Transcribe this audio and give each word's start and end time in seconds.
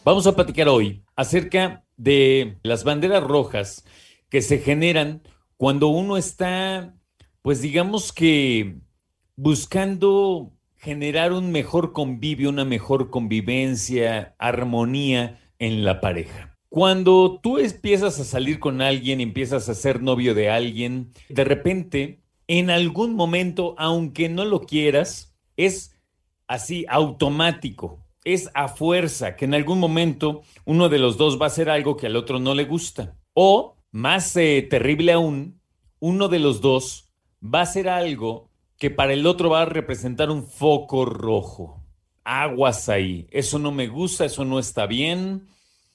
Vamos 0.05 0.27
a 0.27 0.37
platicar 0.37 0.69
hoy 0.69 1.03
acerca 1.17 1.83
de 1.97 2.59
las 2.63 2.85
banderas 2.85 3.25
rojas 3.25 3.87
que 4.29 4.43
se 4.43 4.59
generan 4.59 5.23
cuando 5.57 5.89
uno 5.89 6.19
está, 6.19 6.95
pues 7.41 7.63
digamos 7.63 8.13
que 8.13 8.77
buscando 9.35 10.53
generar 10.77 11.33
un 11.33 11.53
mejor 11.53 11.95
convivio, 11.95 12.51
una 12.51 12.67
mejor 12.67 13.09
convivencia, 13.09 14.35
armonía 14.39 15.41
en 15.59 15.87
la 15.87 16.03
pareja. 16.03 16.59
Cuando 16.69 17.41
tú 17.43 17.57
empiezas 17.57 18.21
a 18.21 18.25
salir 18.25 18.59
con 18.59 18.83
alguien, 18.83 19.23
empiezas 19.23 19.71
a 19.71 19.75
ser 19.75 20.03
novio 20.03 20.35
de 20.35 20.51
alguien, 20.51 21.15
de 21.31 21.45
repente, 21.45 22.22
en 22.59 22.69
algún 22.69 23.15
momento, 23.15 23.75
aunque 23.79 24.29
no 24.29 24.45
lo 24.45 24.61
quieras, 24.61 25.35
es 25.57 25.97
así 26.47 26.85
automático, 26.87 28.05
es 28.25 28.51
a 28.53 28.69
fuerza 28.69 29.37
que 29.37 29.47
en 29.47 29.55
algún 29.55 29.79
momento 29.79 30.43
uno 30.67 30.91
de 30.91 30.99
los 30.99 31.17
dos 31.17 31.41
va 31.41 31.47
a 31.47 31.49
hacer 31.49 31.71
algo 31.71 31.97
que 31.97 32.09
al 32.09 32.17
otro 32.17 32.41
no 32.41 32.55
le 32.55 32.67
gusta. 32.67 33.17
O, 33.33 33.79
más 33.91 34.37
eh, 34.37 34.67
terrible 34.69 35.13
aún, 35.13 35.63
uno 35.99 36.29
de 36.29 36.41
los 36.41 36.61
dos 36.61 37.09
va 37.43 37.61
a 37.61 37.63
hacer 37.63 37.89
algo 37.89 38.51
que 38.77 38.91
para 38.91 39.15
el 39.15 39.27
otro 39.27 39.49
va 39.49 39.63
a 39.63 39.65
representar 39.67 40.31
un 40.31 40.47
foco 40.47 41.07
rojo. 41.07 41.83
Aguas 42.23 42.91
ahí. 42.91 43.29
Eso 43.31 43.59
no 43.59 43.73
me 43.73 43.89
gusta, 43.89 44.27
eso 44.27 44.45
no 44.45 44.59
está 44.59 44.85
bien, 44.85 45.47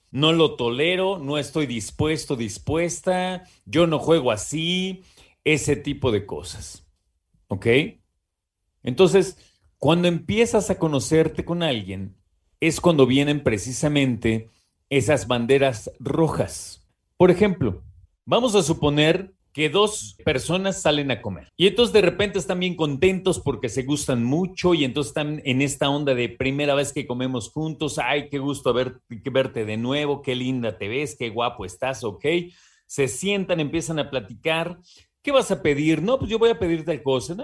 no 0.09 0.33
lo 0.33 0.55
tolero, 0.55 1.19
no 1.19 1.37
estoy 1.37 1.67
dispuesto, 1.67 2.35
dispuesta, 2.35 3.43
yo 3.65 3.85
no 3.85 3.99
juego 3.99 4.31
así, 4.31 5.03
ese 5.53 5.77
tipo 5.77 6.11
de 6.11 6.25
cosas. 6.25 6.85
¿Ok? 7.47 7.67
Entonces, 8.83 9.37
cuando 9.77 10.07
empiezas 10.07 10.69
a 10.69 10.77
conocerte 10.77 11.45
con 11.45 11.63
alguien, 11.63 12.17
es 12.59 12.81
cuando 12.81 13.05
vienen 13.05 13.43
precisamente 13.43 14.49
esas 14.89 15.27
banderas 15.27 15.91
rojas. 15.99 16.85
Por 17.15 17.31
ejemplo, 17.31 17.83
vamos 18.25 18.55
a 18.55 18.63
suponer 18.63 19.33
que 19.53 19.69
dos 19.69 20.17
personas 20.23 20.81
salen 20.81 21.09
a 21.09 21.21
comer 21.21 21.51
y 21.55 21.65
entonces 21.65 21.91
de 21.91 22.01
repente 22.01 22.37
están 22.37 22.59
bien 22.59 22.75
contentos 22.75 23.39
porque 23.39 23.69
se 23.69 23.83
gustan 23.83 24.23
mucho 24.23 24.75
y 24.75 24.83
entonces 24.83 25.09
están 25.09 25.41
en 25.45 25.63
esta 25.63 25.89
onda 25.89 26.13
de 26.13 26.29
primera 26.29 26.75
vez 26.75 26.93
que 26.93 27.07
comemos 27.07 27.49
juntos, 27.49 27.97
ay, 27.97 28.29
qué 28.29 28.37
gusto 28.37 28.73
ver, 28.73 29.01
verte 29.09 29.65
de 29.65 29.77
nuevo, 29.77 30.21
qué 30.21 30.35
linda 30.35 30.77
te 30.77 30.87
ves, 30.87 31.15
qué 31.17 31.29
guapo 31.29 31.65
estás, 31.65 32.03
ok. 32.03 32.25
Se 32.85 33.07
sientan, 33.07 33.59
empiezan 33.59 33.99
a 33.99 34.09
platicar. 34.09 34.79
¿Qué 35.27 35.33
vas 35.33 35.51
a 35.51 35.61
pedir? 35.61 36.01
No, 36.01 36.17
pues 36.17 36.31
yo 36.31 36.39
voy 36.39 36.51
a 36.51 36.57
pedir 36.57 36.85
tal 36.85 37.03
cosa. 37.03 37.35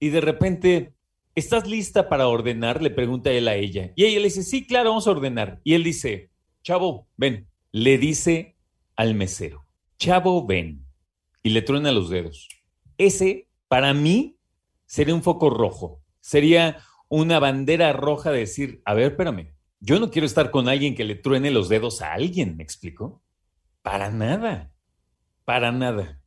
Y 0.00 0.08
de 0.08 0.20
repente 0.22 0.94
¿Estás 1.34 1.68
lista 1.68 2.08
para 2.08 2.26
ordenar? 2.26 2.80
Le 2.80 2.88
pregunta 2.88 3.30
él 3.30 3.48
a 3.48 3.54
ella. 3.54 3.92
Y 3.96 4.06
ella 4.06 4.16
le 4.16 4.24
dice, 4.24 4.42
sí, 4.42 4.66
claro, 4.66 4.88
vamos 4.88 5.06
a 5.06 5.10
ordenar. 5.10 5.60
Y 5.62 5.74
él 5.74 5.84
dice, 5.84 6.30
chavo, 6.62 7.06
ven. 7.18 7.50
Le 7.70 7.98
dice 7.98 8.56
al 8.96 9.14
mesero, 9.14 9.66
chavo, 9.98 10.46
ven. 10.46 10.86
Y 11.42 11.50
le 11.50 11.60
truena 11.60 11.92
los 11.92 12.08
dedos. 12.08 12.48
Ese, 12.96 13.50
para 13.68 13.92
mí, 13.92 14.38
sería 14.86 15.14
un 15.14 15.22
foco 15.22 15.50
rojo. 15.50 16.00
Sería 16.20 16.78
una 17.10 17.38
bandera 17.40 17.92
roja 17.92 18.32
de 18.32 18.38
decir, 18.38 18.80
a 18.86 18.94
ver, 18.94 19.10
espérame, 19.12 19.52
yo 19.80 20.00
no 20.00 20.10
quiero 20.10 20.24
estar 20.24 20.50
con 20.50 20.66
alguien 20.66 20.94
que 20.94 21.04
le 21.04 21.16
truene 21.16 21.50
los 21.50 21.68
dedos 21.68 22.00
a 22.00 22.14
alguien, 22.14 22.56
¿me 22.56 22.62
explico? 22.62 23.22
Para 23.82 24.10
nada, 24.10 24.72
para 25.44 25.72
nada. 25.72 26.21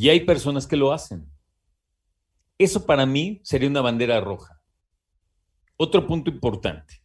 Y 0.00 0.10
hay 0.10 0.20
personas 0.20 0.68
que 0.68 0.76
lo 0.76 0.92
hacen. 0.92 1.28
Eso 2.56 2.86
para 2.86 3.04
mí 3.04 3.40
sería 3.42 3.68
una 3.68 3.80
bandera 3.80 4.20
roja. 4.20 4.62
Otro 5.76 6.06
punto 6.06 6.30
importante. 6.30 7.02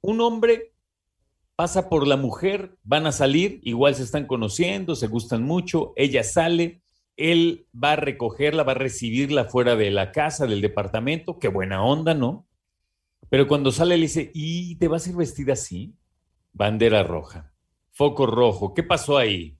Un 0.00 0.22
hombre 0.22 0.72
pasa 1.54 1.90
por 1.90 2.06
la 2.06 2.16
mujer, 2.16 2.78
van 2.82 3.06
a 3.06 3.12
salir, 3.12 3.60
igual 3.62 3.94
se 3.94 4.04
están 4.04 4.26
conociendo, 4.26 4.94
se 4.94 5.06
gustan 5.08 5.42
mucho, 5.42 5.92
ella 5.96 6.24
sale, 6.24 6.80
él 7.18 7.66
va 7.74 7.92
a 7.92 7.96
recogerla, 7.96 8.62
va 8.62 8.72
a 8.72 8.76
recibirla 8.76 9.44
fuera 9.44 9.76
de 9.76 9.90
la 9.90 10.10
casa, 10.10 10.46
del 10.46 10.62
departamento, 10.62 11.38
qué 11.38 11.48
buena 11.48 11.84
onda, 11.84 12.14
¿no? 12.14 12.48
Pero 13.28 13.46
cuando 13.48 13.70
sale 13.70 13.98
le 13.98 14.04
dice, 14.04 14.30
¿y 14.32 14.76
te 14.76 14.88
vas 14.88 15.06
a 15.06 15.10
ir 15.10 15.16
vestida 15.16 15.52
así? 15.52 15.94
Bandera 16.54 17.02
roja, 17.02 17.52
foco 17.90 18.24
rojo, 18.24 18.72
¿qué 18.72 18.82
pasó 18.82 19.18
ahí? 19.18 19.59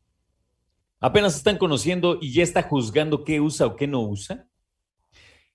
Apenas 1.01 1.35
están 1.35 1.57
conociendo 1.57 2.19
y 2.21 2.33
ya 2.33 2.43
está 2.43 2.63
juzgando 2.63 3.25
qué 3.25 3.41
usa 3.41 3.67
o 3.67 3.75
qué 3.75 3.87
no 3.87 4.03
usa. 4.03 4.47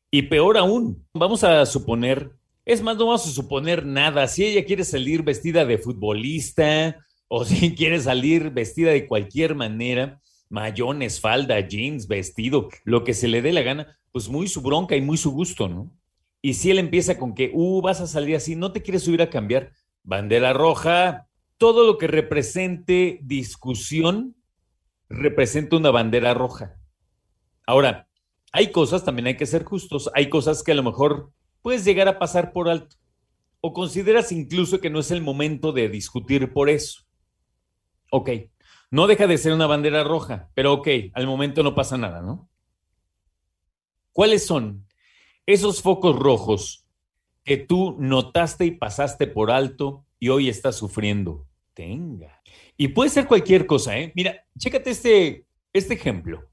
Y 0.10 0.24
peor 0.24 0.58
aún, 0.58 1.06
vamos 1.14 1.44
a 1.44 1.66
suponer, 1.68 2.32
es 2.66 2.82
más, 2.82 2.98
no 2.98 3.06
vamos 3.06 3.28
a 3.28 3.32
suponer 3.32 3.86
nada, 3.86 4.28
si 4.28 4.44
ella 4.44 4.66
quiere 4.66 4.84
salir 4.84 5.22
vestida 5.24 5.66
de 5.66 5.78
futbolista 5.78 6.98
o 7.28 7.46
si 7.46 7.76
quiere 7.76 8.00
salir 8.00 8.50
vestida 8.50 8.92
de 8.92 9.08
cualquier 9.08 9.54
manera, 9.54 10.20
mayones, 10.50 11.20
falda, 11.20 11.60
jeans, 11.60 12.08
vestido, 12.08 12.70
lo 12.84 13.04
que 13.04 13.14
se 13.14 13.28
le 13.28 13.42
dé 13.44 13.54
la 13.54 13.62
gana, 13.62 14.00
pues 14.12 14.30
muy 14.30 14.48
su 14.48 14.62
bronca 14.62 14.96
y 14.96 15.02
muy 15.02 15.18
su 15.18 15.32
gusto, 15.32 15.68
¿no? 15.68 15.92
Y 16.42 16.54
si 16.54 16.72
él 16.72 16.80
empieza 16.80 17.18
con 17.18 17.36
que, 17.36 17.52
uh, 17.54 17.82
vas 17.82 18.02
a 18.02 18.08
salir 18.08 18.36
así, 18.36 18.56
no 18.56 18.72
te 18.72 18.82
quieres 18.82 19.04
subir 19.04 19.22
a 19.22 19.30
cambiar, 19.30 19.74
bandera 20.04 20.54
roja, 20.54 21.28
todo 21.58 21.86
lo 21.86 21.98
que 21.98 22.08
represente 22.08 23.20
discusión 23.24 24.36
representa 25.16 25.78
una 25.78 25.92
bandera 25.92 26.34
roja. 26.34 26.78
Ahora, 27.66 28.08
hay 28.52 28.72
cosas, 28.72 29.03
también 29.03 29.28
hay 29.28 29.38
que 29.38 29.46
ser 29.46 29.64
justos, 29.64 30.09
hay 30.14 30.30
cosas 30.30 30.64
que 30.64 30.72
a 30.72 30.76
lo 30.76 30.84
mejor 30.84 31.31
puedes 31.62 31.84
llegar 31.84 32.08
a 32.08 32.20
pasar 32.20 32.53
por 32.53 32.70
alto. 32.70 32.96
O 33.62 33.74
consideras 33.74 34.31
incluso 34.31 34.80
que 34.80 34.90
no 34.90 35.00
es 35.00 35.12
el 35.12 35.22
momento 35.22 35.72
de 35.72 35.90
discutir 35.90 36.53
por 36.53 36.70
eso. 36.70 37.02
Ok, 38.12 38.30
no 38.92 39.08
deja 39.08 39.28
de 39.28 39.38
ser 39.38 39.53
una 39.53 39.68
bandera 39.68 40.03
roja, 40.03 40.52
pero 40.53 40.74
ok, 40.74 40.88
al 41.14 41.26
momento 41.26 41.64
no 41.64 41.74
pasa 41.74 41.97
nada, 41.97 42.22
¿no? 42.22 42.47
¿Cuáles 44.14 44.46
son 44.46 44.86
esos 45.46 45.82
focos 45.82 46.16
rojos 46.16 46.88
que 47.44 47.58
tú 47.58 47.97
notaste 48.00 48.66
y 48.66 48.72
pasaste 48.72 49.28
por 49.28 49.52
alto 49.52 50.06
y 50.20 50.30
hoy 50.30 50.47
estás 50.47 50.78
sufriendo? 50.78 51.45
Tenga. 51.75 52.41
Y 52.78 52.88
puede 52.88 53.09
ser 53.09 53.28
cualquier 53.28 53.66
cosa, 53.68 53.97
¿eh? 54.00 54.12
Mira, 54.16 54.44
chécate 54.58 54.90
este, 54.90 55.46
este 55.74 55.94
ejemplo. 55.94 56.50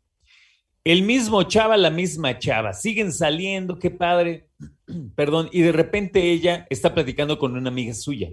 El 0.85 1.03
mismo 1.03 1.45
chava, 1.45 1.77
la 1.77 1.91
misma 1.91 2.39
chava, 2.39 2.73
siguen 2.75 3.13
saliendo, 3.13 3.79
qué 3.79 3.91
padre, 3.91 4.49
perdón, 5.15 5.49
y 5.53 5.63
de 5.63 5.71
repente 5.71 6.33
ella 6.33 6.67
está 6.69 6.93
platicando 6.93 7.39
con 7.39 7.57
una 7.57 7.71
amiga 7.71 7.95
suya 7.95 8.31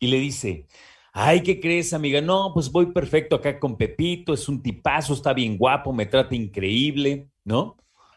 y 0.00 0.08
le 0.08 0.18
dice, 0.18 0.66
ay, 1.12 1.42
¿qué 1.44 1.60
crees, 1.60 1.92
amiga? 1.92 2.20
No, 2.20 2.50
pues 2.52 2.72
voy 2.72 2.86
perfecto 2.86 3.36
acá 3.36 3.60
con 3.60 3.76
Pepito, 3.76 4.34
es 4.34 4.48
un 4.48 4.60
tipazo, 4.60 5.14
está 5.14 5.32
bien 5.32 5.56
guapo, 5.56 5.92
me 5.92 6.06
trata 6.06 6.34
increíble, 6.34 7.28
¿no? 7.44 7.76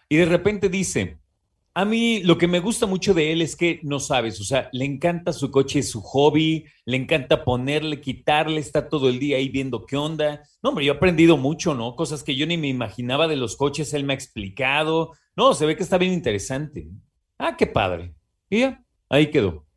Y 0.09 0.17
de 0.17 0.25
repente 0.25 0.67
dice, 0.67 1.19
a 1.77 1.83
mí 1.83 2.23
lo 2.23 2.37
que 2.37 2.47
me 2.47 2.61
gusta 2.61 2.85
mucho 2.85 3.13
de 3.13 3.33
él 3.33 3.41
es 3.41 3.57
que 3.57 3.81
no 3.83 3.99
sabes, 3.99 4.39
o 4.39 4.45
sea, 4.45 4.69
le 4.71 4.85
encanta 4.85 5.33
su 5.33 5.51
coche, 5.51 5.83
su 5.83 6.01
hobby, 6.01 6.65
le 6.85 6.95
encanta 6.95 7.43
ponerle, 7.43 7.99
quitarle, 7.99 8.61
está 8.61 8.87
todo 8.87 9.09
el 9.09 9.19
día 9.19 9.35
ahí 9.35 9.49
viendo 9.49 9.85
qué 9.85 9.97
onda. 9.97 10.41
No, 10.63 10.69
hombre, 10.69 10.85
yo 10.85 10.93
he 10.93 10.95
aprendido 10.95 11.35
mucho, 11.35 11.75
¿no? 11.75 11.97
Cosas 11.97 12.23
que 12.23 12.33
yo 12.33 12.47
ni 12.47 12.57
me 12.57 12.69
imaginaba 12.69 13.27
de 13.27 13.35
los 13.35 13.57
coches, 13.57 13.93
él 13.93 14.05
me 14.05 14.13
ha 14.13 14.15
explicado. 14.15 15.11
No, 15.35 15.53
se 15.53 15.65
ve 15.65 15.75
que 15.75 15.83
está 15.83 15.97
bien 15.97 16.13
interesante. 16.13 16.87
Ah, 17.37 17.57
qué 17.57 17.67
padre. 17.67 18.15
Y 18.49 18.61
ya, 18.61 18.81
ahí 19.09 19.29
quedó. 19.29 19.67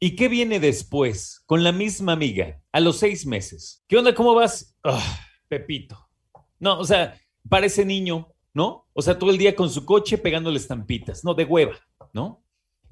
¿Y 0.00 0.16
qué 0.16 0.28
viene 0.28 0.60
después? 0.60 1.42
Con 1.44 1.62
la 1.62 1.72
misma 1.72 2.12
amiga, 2.14 2.62
a 2.72 2.80
los 2.80 2.96
seis 2.96 3.26
meses. 3.26 3.84
¿Qué 3.86 3.98
onda? 3.98 4.14
¿Cómo 4.14 4.34
vas? 4.34 4.78
Ah, 4.82 5.20
Pepito. 5.46 6.08
No, 6.58 6.78
o 6.78 6.84
sea, 6.84 7.20
parece 7.50 7.84
niño, 7.84 8.31
¿no? 8.54 8.86
O 8.92 9.02
sea, 9.02 9.18
todo 9.18 9.30
el 9.30 9.38
día 9.38 9.54
con 9.54 9.70
su 9.70 9.84
coche 9.84 10.18
pegándole 10.18 10.58
estampitas, 10.58 11.24
no, 11.24 11.34
de 11.34 11.44
hueva, 11.44 11.78
¿no? 12.12 12.42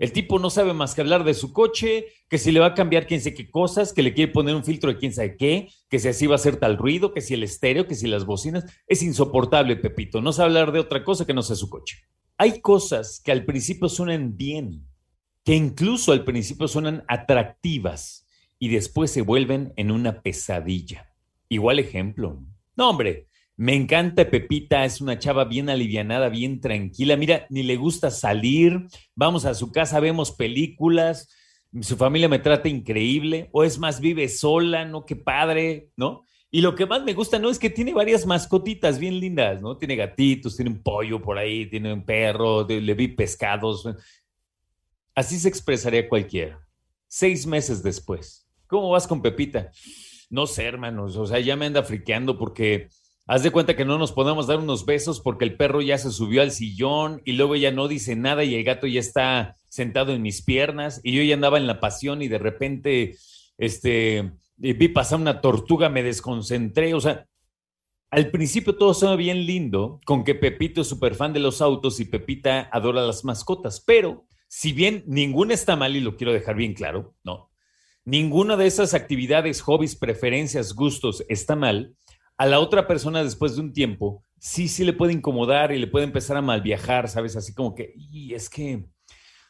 El 0.01 0.13
tipo 0.13 0.39
no 0.39 0.49
sabe 0.49 0.73
más 0.73 0.95
que 0.95 1.03
hablar 1.03 1.25
de 1.25 1.35
su 1.35 1.53
coche, 1.53 2.07
que 2.31 2.39
si 2.39 2.53
le 2.53 2.61
va 2.61 2.69
a 2.69 2.75
cambiar 2.75 3.07
quién 3.07 3.21
sabe 3.21 3.35
qué 3.35 3.51
cosas, 3.51 3.93
que 3.93 4.03
le 4.03 4.15
quiere 4.15 4.33
poner 4.33 4.55
un 4.55 4.65
filtro 4.65 4.91
de 4.91 4.99
quién 4.99 5.13
sabe 5.13 5.37
qué, 5.37 5.69
que 5.91 5.99
si 5.99 6.09
así 6.09 6.27
va 6.27 6.37
a 6.37 6.37
hacer 6.37 6.57
tal 6.57 6.79
ruido, 6.79 7.13
que 7.13 7.21
si 7.21 7.35
el 7.35 7.43
estéreo, 7.43 7.87
que 7.87 7.95
si 7.95 8.07
las 8.07 8.25
bocinas. 8.25 8.65
Es 8.87 9.03
insoportable, 9.03 9.77
Pepito. 9.77 10.23
No 10.23 10.33
sabe 10.33 10.47
hablar 10.47 10.73
de 10.73 10.81
otra 10.81 11.05
cosa 11.05 11.27
que 11.27 11.35
no 11.35 11.43
sea 11.43 11.55
su 11.55 11.69
coche. 11.69 11.99
Hay 12.39 12.63
cosas 12.63 13.21
que 13.23 13.31
al 13.31 13.45
principio 13.45 13.91
suenan 13.91 14.39
bien, 14.39 14.87
que 15.45 15.55
incluso 15.55 16.13
al 16.13 16.25
principio 16.25 16.67
suenan 16.67 17.05
atractivas 17.07 18.27
y 18.59 18.71
después 18.71 19.11
se 19.11 19.21
vuelven 19.21 19.75
en 19.77 19.91
una 19.91 20.23
pesadilla. 20.23 21.13
Igual 21.51 21.79
ejemplo. 21.79 22.43
No, 22.75 22.89
hombre, 22.89 23.27
me 23.61 23.75
encanta 23.75 24.31
Pepita, 24.31 24.87
es 24.87 25.03
una 25.03 25.19
chava 25.19 25.45
bien 25.45 25.69
alivianada, 25.69 26.31
bien 26.31 26.63
tranquila. 26.63 27.15
Mira, 27.19 27.45
ni 27.51 27.63
le 27.63 27.77
gusta 27.77 28.11
salir, 28.11 28.87
vamos 29.15 29.45
a 29.45 29.53
su 29.53 29.71
casa, 29.71 30.01
vemos 30.01 30.33
películas, 30.33 31.29
su 31.83 31.99
familia 31.99 32.31
me 32.31 32.39
trata 32.39 32.71
increíble, 32.71 33.51
o 33.53 33.63
es 33.63 33.79
más, 33.79 34.01
vive 34.01 34.31
sola, 34.31 34.87
¿no? 34.87 35.05
Qué 35.05 35.15
padre, 35.15 35.91
¿no? 35.95 36.23
Y 36.51 36.63
lo 36.63 36.75
que 36.75 36.87
más 36.87 37.05
me 37.05 37.13
gusta, 37.13 37.39
¿no? 37.39 37.51
Es 37.51 37.59
que 37.59 37.69
tiene 37.69 37.93
varias 37.93 38.25
mascotitas 38.25 38.99
bien 38.99 39.21
lindas, 39.21 39.61
¿no? 39.61 39.77
Tiene 39.77 39.95
gatitos, 39.95 40.57
tiene 40.57 40.71
un 40.71 40.83
pollo 40.83 41.21
por 41.21 41.37
ahí, 41.37 41.67
tiene 41.67 41.93
un 41.93 42.07
perro, 42.07 42.67
le 42.67 42.95
vi 42.95 43.09
pescados. 43.09 43.87
Así 45.15 45.39
se 45.39 45.51
expresaría 45.51 46.09
cualquiera. 46.09 46.67
Seis 47.09 47.47
meses 47.47 47.83
después. 47.83 48.49
¿Cómo 48.67 48.89
vas 48.89 49.07
con 49.07 49.21
Pepita? 49.21 49.71
No 50.31 50.47
sé, 50.47 50.65
hermanos. 50.65 51.15
O 51.17 51.27
sea, 51.27 51.41
ya 51.41 51.57
me 51.57 51.67
anda 51.67 51.83
friqueando 51.83 52.39
porque 52.39 52.89
haz 53.31 53.45
de 53.45 53.53
cuenta 53.53 53.77
que 53.77 53.85
no 53.85 53.97
nos 53.97 54.11
podemos 54.11 54.49
dar 54.49 54.59
unos 54.59 54.85
besos 54.85 55.21
porque 55.21 55.45
el 55.45 55.57
perro 55.57 55.81
ya 55.81 55.97
se 55.99 56.11
subió 56.11 56.43
al 56.43 56.51
sillón 56.51 57.23
y 57.25 57.35
luego 57.35 57.55
ya 57.55 57.71
no 57.71 57.87
dice 57.87 58.17
nada 58.17 58.43
y 58.43 58.57
el 58.57 58.65
gato 58.65 58.89
ya 58.89 58.99
está 58.99 59.57
sentado 59.69 60.13
en 60.13 60.21
mis 60.21 60.43
piernas 60.43 61.01
y 61.05 61.13
yo 61.13 61.23
ya 61.23 61.35
andaba 61.35 61.57
en 61.57 61.69
la 61.69 61.79
pasión 61.79 62.23
y 62.23 62.29
de 62.29 62.39
repente, 62.39 63.17
este, 63.57 64.33
vi 64.57 64.89
pasar 64.89 65.21
una 65.21 65.41
tortuga, 65.41 65.89
me 65.89 66.03
desconcentré, 66.03 66.93
o 66.93 67.01
sea, 67.01 67.29
al 68.11 68.33
principio 68.33 68.75
todo 68.75 68.91
estaba 68.91 69.15
bien 69.15 69.47
lindo, 69.47 70.01
con 70.05 70.25
que 70.25 70.35
Pepito 70.35 70.81
es 70.81 70.89
súper 70.89 71.15
fan 71.15 71.33
de 71.33 71.39
los 71.39 71.63
autos 71.63 72.01
y 72.01 72.07
Pepita 72.07 72.69
adora 72.73 73.07
las 73.07 73.25
mascotas, 73.25 73.81
pero 73.81 74.27
si 74.49 74.73
bien 74.73 75.05
ninguna 75.07 75.55
está 75.55 75.77
mal 75.77 75.95
y 75.95 76.01
lo 76.01 76.17
quiero 76.17 76.33
dejar 76.33 76.57
bien 76.57 76.75
claro, 76.75 77.15
no, 77.23 77.53
ninguna 78.05 78.57
de 78.57 78.67
esas 78.67 78.93
actividades, 78.93 79.61
hobbies, 79.61 79.95
preferencias, 79.95 80.75
gustos 80.75 81.25
está 81.29 81.55
mal, 81.55 81.95
a 82.41 82.47
la 82.47 82.59
otra 82.59 82.87
persona 82.87 83.23
después 83.23 83.55
de 83.55 83.61
un 83.61 83.75
tiempo, 83.75 84.25
sí, 84.39 84.67
sí 84.67 84.83
le 84.83 84.95
puede 84.95 85.13
incomodar 85.13 85.73
y 85.73 85.79
le 85.79 85.87
puede 85.87 86.07
empezar 86.07 86.39
a 86.39 86.41
mal 86.41 86.63
viajar, 86.63 87.07
¿sabes? 87.07 87.37
Así 87.37 87.53
como 87.53 87.75
que, 87.75 87.93
y 87.95 88.33
es 88.33 88.49
que 88.49 88.87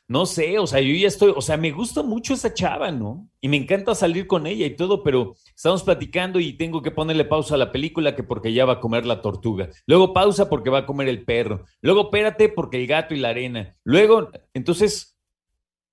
no 0.08 0.26
sé, 0.26 0.58
o 0.58 0.66
sea, 0.66 0.80
yo 0.80 0.92
ya 0.92 1.06
estoy, 1.06 1.32
o 1.36 1.40
sea, 1.40 1.56
me 1.56 1.70
gusta 1.70 2.02
mucho 2.02 2.34
esa 2.34 2.52
chava, 2.52 2.90
¿no? 2.90 3.28
Y 3.40 3.46
me 3.46 3.58
encanta 3.58 3.94
salir 3.94 4.26
con 4.26 4.44
ella 4.48 4.66
y 4.66 4.74
todo, 4.74 5.04
pero 5.04 5.36
estamos 5.54 5.84
platicando 5.84 6.40
y 6.40 6.54
tengo 6.54 6.82
que 6.82 6.90
ponerle 6.90 7.24
pausa 7.24 7.54
a 7.54 7.58
la 7.58 7.70
película 7.70 8.16
que 8.16 8.24
porque 8.24 8.52
ya 8.52 8.64
va 8.64 8.72
a 8.72 8.80
comer 8.80 9.06
la 9.06 9.22
tortuga. 9.22 9.70
Luego 9.86 10.12
pausa 10.12 10.48
porque 10.48 10.68
va 10.68 10.78
a 10.78 10.86
comer 10.86 11.06
el 11.06 11.24
perro. 11.24 11.66
Luego 11.82 12.06
espérate 12.06 12.48
porque 12.48 12.78
el 12.78 12.88
gato 12.88 13.14
y 13.14 13.18
la 13.18 13.28
arena. 13.28 13.76
Luego, 13.84 14.30
entonces, 14.52 15.09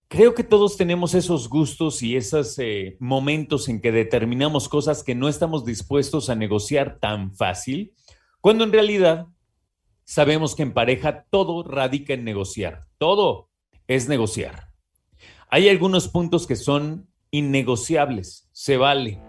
creo 0.08 0.34
que 0.34 0.44
todos 0.44 0.78
tenemos 0.78 1.14
esos 1.14 1.50
gustos 1.50 2.02
y 2.02 2.16
esos 2.16 2.58
eh, 2.60 2.98
momentos 3.00 3.68
en 3.70 3.82
que 3.82 3.92
determinamos 3.92 4.70
cosas 4.70 5.04
que 5.04 5.16
no 5.16 5.28
estamos 5.28 5.66
dispuestos 5.66 6.30
a 6.30 6.36
negociar 6.36 7.00
tan 7.00 7.34
fácil, 7.34 7.94
cuando 8.42 8.64
en 8.64 8.72
realidad 8.72 9.28
sabemos 10.06 10.56
que 10.56 10.64
en 10.64 10.74
pareja 10.74 11.26
todo 11.30 11.64
radica 11.64 12.14
en 12.14 12.24
negociar. 12.24 12.86
Todo 12.98 13.50
es 13.88 14.08
negociar. 14.08 14.72
Hay 15.50 15.70
algunos 15.70 16.08
puntos 16.08 16.48
que 16.48 16.56
son 16.56 17.10
innegociables, 17.32 18.50
se 18.52 18.78
vale. 18.78 19.22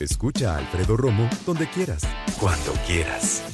Escucha 0.00 0.54
a 0.54 0.58
Alfredo 0.58 0.96
Romo 0.96 1.28
donde 1.46 1.68
quieras, 1.68 2.02
cuando 2.40 2.72
quieras. 2.86 3.53